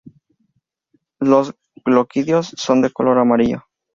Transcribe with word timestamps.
Los 1.19 1.53
gloquidios 1.85 2.47
son 2.57 2.81
de 2.81 2.89
color 2.89 3.19
amarillo. 3.19 3.65